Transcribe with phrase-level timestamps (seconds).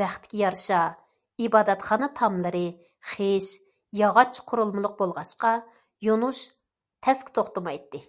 [0.00, 0.78] بەختكە يارىشا،
[1.44, 2.62] ئىبادەتخانا تاملىرى
[3.10, 3.46] خىش،
[4.00, 5.54] ياغاچ قۇرۇلمىلىق بولغاچقا
[6.08, 6.44] يونۇش
[7.08, 8.02] تەسكە توختىمايتتى.